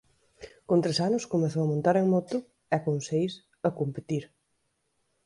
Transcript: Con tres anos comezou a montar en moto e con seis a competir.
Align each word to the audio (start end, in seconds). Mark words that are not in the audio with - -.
Con 0.69 0.77
tres 0.83 0.99
anos 1.07 1.27
comezou 1.33 1.61
a 1.63 1.69
montar 1.71 1.95
en 1.99 2.07
moto 2.13 2.37
e 2.75 2.77
con 2.85 2.95
seis 3.07 3.33
a 3.67 3.69
competir. 3.79 4.23